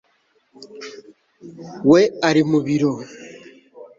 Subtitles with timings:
[1.89, 2.91] We ari mu biro